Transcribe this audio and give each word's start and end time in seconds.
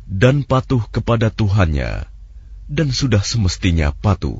dan 0.07 0.47
patuh 0.47 0.87
kepada 0.87 1.27
Tuhannya, 1.27 2.07
dan 2.71 2.95
sudah 2.95 3.27
semestinya 3.27 3.91
patuh. 3.91 4.39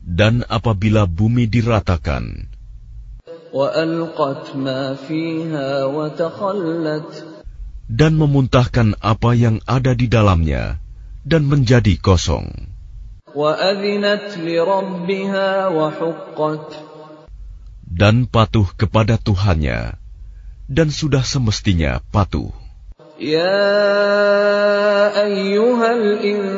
Dan 0.00 0.34
apabila 0.46 1.02
bumi 1.06 1.44
diratakan, 1.50 2.50
dan 7.90 8.12
memuntahkan 8.14 8.88
apa 9.02 9.30
yang 9.34 9.58
ada 9.66 9.92
di 9.98 10.06
dalamnya, 10.06 10.78
dan 11.26 11.42
menjadi 11.50 11.98
kosong. 11.98 12.46
Dan 17.90 18.14
patuh 18.30 18.68
kepada 18.78 19.14
Tuhannya, 19.18 19.80
dan 20.70 20.88
sudah 20.94 21.26
semestinya 21.26 21.98
patuh. 22.14 22.59
يا 23.19 23.63
أيها 25.23 25.89
الإنسان 25.99 26.51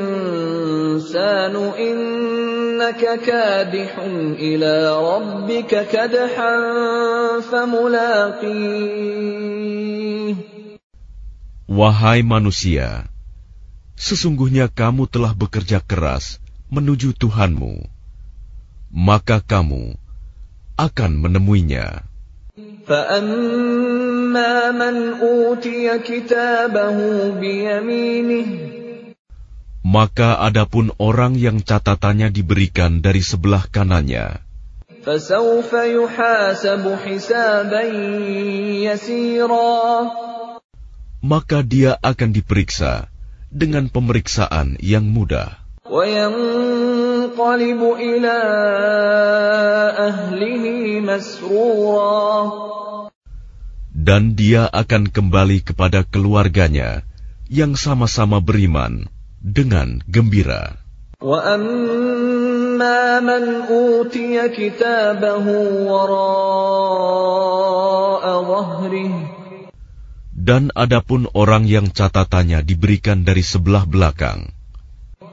إنك 1.56 3.02
كادح 3.26 3.98
إلى 4.38 4.74
ربك 4.98 5.72
كدحا 5.90 6.56
فملاقيه 7.42 8.78
Wahai 11.68 12.24
manusia, 12.24 13.12
sesungguhnya 14.00 14.72
kamu 14.72 15.10
telah 15.12 15.36
bekerja 15.36 15.84
keras 15.84 16.40
menuju 16.72 17.12
Tuhanmu, 17.18 17.92
maka 18.94 19.44
kamu 19.44 20.00
akan 20.80 21.12
menemuinya. 21.18 22.08
فأما 22.88 24.01
من 24.72 24.96
أوتي 25.22 26.00
كتابه 26.00 26.98
بيمينه 27.40 28.50
Maka 29.88 30.36
adapun 30.44 30.92
orang 31.00 31.40
yang 31.40 31.64
catatannya 31.64 32.28
diberikan 32.28 33.00
dari 33.00 33.24
sebelah 33.24 33.72
kanannya, 33.72 34.44
فسوف 35.08 35.72
يحاسب 35.72 36.84
حسابا 36.84 37.84
يسيرا 38.84 39.80
maka 41.24 41.64
dia 41.64 41.96
akan 42.04 42.36
diperiksa 42.36 43.08
dengan 43.48 43.88
pemeriksaan 43.88 44.76
yang 44.84 45.08
mudah. 45.08 45.64
وينقلب 45.88 47.82
إلى 47.96 48.38
أهله 49.96 51.00
مسرورا 51.00 52.52
Dan 54.02 54.38
dia 54.38 54.70
akan 54.70 55.10
kembali 55.10 55.66
kepada 55.66 56.06
keluarganya 56.06 57.02
yang 57.50 57.74
sama-sama 57.74 58.38
beriman 58.44 59.10
dengan 59.42 60.02
gembira. 60.06 60.78
وأما 61.18 63.02
من 63.26 63.44
أوتي 63.66 64.38
كتابه 64.54 65.46
وراء 65.90 66.64
ظهره 68.46 69.14
Dan 70.38 70.70
adapun 70.78 71.26
orang 71.34 71.66
yang 71.66 71.90
catatannya 71.90 72.62
diberikan 72.62 73.26
dari 73.26 73.42
sebelah 73.42 73.90
belakang, 73.90 74.54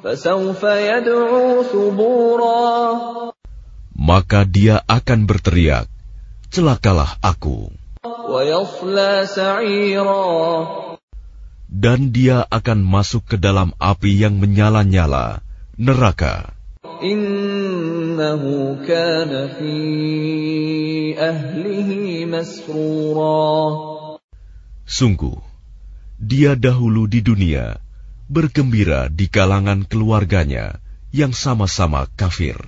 فسوف 0.05 0.63
يدعو 0.65 1.63
ثبورا 1.69 2.65
maka 3.95 4.43
dia 4.49 4.83
akan 4.89 5.29
berteriak, 5.29 5.87
"Celakalah 6.51 7.21
aku!" 7.23 7.78
Dan 11.70 12.00
dia 12.14 12.46
akan 12.50 12.80
masuk 12.86 13.26
ke 13.26 13.38
dalam 13.38 13.74
api 13.82 14.22
yang 14.22 14.38
menyala-nyala, 14.38 15.42
neraka. 15.78 16.54
Sungguh, 24.90 25.38
dia 26.20 26.52
dahulu 26.54 27.06
di 27.06 27.22
dunia 27.22 27.78
bergembira 28.30 29.10
di 29.10 29.26
kalangan 29.26 29.90
keluarganya 29.90 30.78
yang 31.10 31.34
sama-sama 31.34 32.06
kafir. 32.14 32.62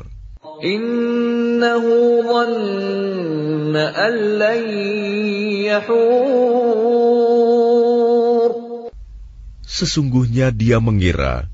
Sesungguhnya 9.82 10.54
dia 10.54 10.78
mengira 10.78 11.50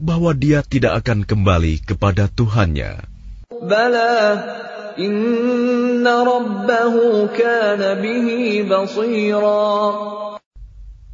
bahwa 0.00 0.32
dia 0.32 0.64
tidak 0.64 1.04
akan 1.04 1.28
kembali 1.28 1.84
kepada 1.84 2.28
Tuhannya. 2.28 3.04
Bala 3.60 4.16
inna 4.96 6.14
rabbahu 6.24 7.28
kana 7.32 8.00
bihi 8.00 8.64
basira. 8.64 9.64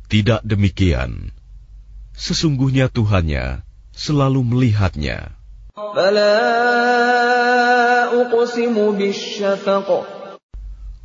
Tidak 0.06 0.40
demikian. 0.46 1.34
Sesungguhnya 2.14 2.86
Tuhannya 2.88 3.66
selalu 3.90 4.40
melihatnya. 4.46 5.34
Bala 5.74 6.34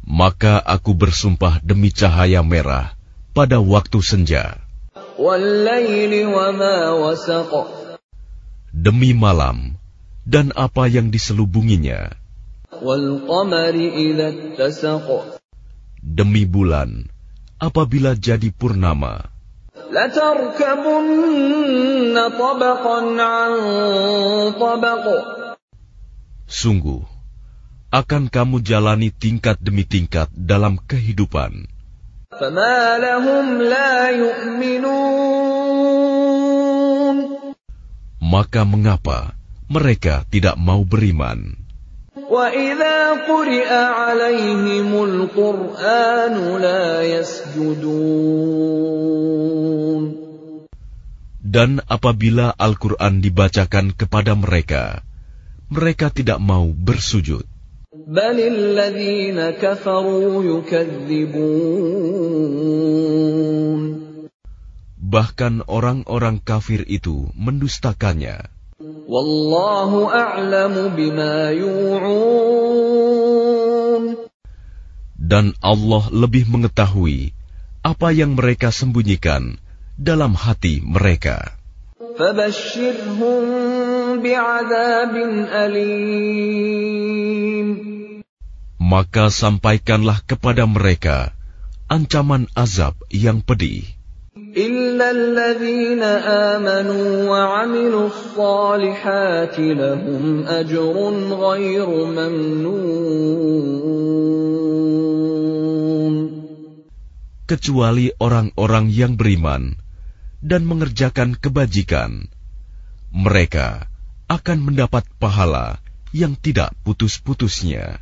Maka 0.07 0.55
aku 0.63 0.91
bersumpah 0.95 1.59
demi 1.61 1.91
cahaya 1.91 2.41
merah 2.47 2.95
pada 3.37 3.59
waktu 3.61 3.99
senja, 4.01 4.57
والليل 5.17 6.13
وما 6.29 6.77
وسق 6.93 7.53
demi 8.73 9.17
malam, 9.17 9.81
dan 10.29 10.53
apa 10.53 10.89
yang 10.89 11.09
diselubunginya, 11.09 12.13
والقمر 12.85 13.75
إذا 13.77 14.29
اتسق 14.29 15.09
demi 16.05 16.45
bulan, 16.45 17.09
apabila 17.57 18.13
jadi 18.15 18.53
purnama, 18.53 19.33
لتركبن 19.87 21.37
طبقا 22.39 22.99
عن 23.23 23.53
طبق 24.61 25.05
Sungguh, 26.52 27.00
akan 27.96 28.28
kamu 28.28 28.60
jalani 28.60 29.08
tingkat 29.08 29.56
demi 29.64 29.88
tingkat 29.88 30.28
dalam 30.36 30.76
kehidupan. 30.84 31.64
Maka 38.20 38.62
mengapa 38.68 39.32
mereka 39.72 40.28
tidak 40.28 40.60
mau 40.60 40.84
beriman? 40.84 41.56
Dan 51.42 51.70
apabila 51.88 52.48
Al-Quran 52.60 53.14
dibacakan 53.24 53.86
kepada 53.96 54.36
mereka, 54.36 55.04
mereka 55.72 56.12
tidak 56.12 56.44
mau 56.44 56.68
bersujud. 56.68 57.48
Bahkan 65.02 65.54
orang-orang 65.68 66.36
kafir 66.44 66.84
itu 66.92 67.32
mendustakannya. 67.36 68.52
Dan 75.32 75.46
Allah 75.64 76.04
lebih 76.12 76.44
mengetahui 76.52 77.32
apa 77.82 78.08
yang 78.12 78.36
mereka 78.36 78.76
sembunyikan 78.76 79.56
dalam 79.96 80.36
hati 80.36 80.84
mereka. 80.84 81.56
Maka 88.77 89.25
sampaikanlah 89.31 90.19
kepada 90.27 90.65
mereka 90.67 91.35
ancaman 91.87 92.51
azab 92.55 92.95
yang 93.11 93.43
pedih. 93.43 93.97
إلا 94.57 95.11
الذين 95.11 96.01
آمنوا 96.57 97.29
وعملوا 97.29 98.07
الصالحات 98.09 99.57
لهم 99.61 100.49
أجر 100.49 100.97
غير 101.29 101.89
ممنون 101.89 102.97
kecuali 107.47 108.11
orang-orang 108.19 108.91
yang 108.91 109.15
beriman 109.15 109.79
dan 110.43 110.67
mengerjakan 110.67 111.39
kebajikan. 111.39 112.27
Mereka 113.15 113.87
akan 114.32 114.64
mendapat 114.64 115.04
pahala 115.20 115.84
yang 116.16 116.40
tidak 116.40 116.72
putus-putusnya. 116.88 118.00